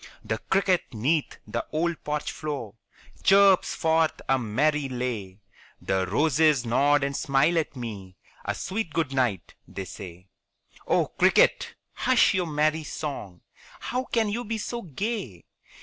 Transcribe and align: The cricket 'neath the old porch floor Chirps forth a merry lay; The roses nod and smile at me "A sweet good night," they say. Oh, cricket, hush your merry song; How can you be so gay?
The 0.25 0.39
cricket 0.39 0.81
'neath 0.95 1.37
the 1.45 1.63
old 1.71 2.03
porch 2.03 2.31
floor 2.31 2.73
Chirps 3.21 3.75
forth 3.75 4.19
a 4.27 4.39
merry 4.39 4.89
lay; 4.89 5.41
The 5.79 6.07
roses 6.07 6.65
nod 6.65 7.03
and 7.03 7.15
smile 7.15 7.55
at 7.59 7.75
me 7.75 8.15
"A 8.43 8.55
sweet 8.55 8.93
good 8.93 9.13
night," 9.13 9.53
they 9.67 9.85
say. 9.85 10.29
Oh, 10.87 11.05
cricket, 11.05 11.75
hush 11.93 12.33
your 12.33 12.47
merry 12.47 12.83
song; 12.83 13.41
How 13.79 14.05
can 14.05 14.27
you 14.29 14.43
be 14.43 14.57
so 14.57 14.81
gay? 14.81 15.45